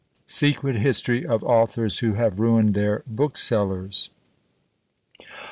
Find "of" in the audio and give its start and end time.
1.27-1.43